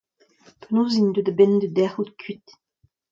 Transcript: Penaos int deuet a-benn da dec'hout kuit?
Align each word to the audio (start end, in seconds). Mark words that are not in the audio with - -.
Penaos 0.61 0.95
int 0.99 1.13
deuet 1.13 1.29
a-benn 1.31 1.55
da 1.61 1.67
dec'hout 1.75 2.11
kuit? 2.21 2.47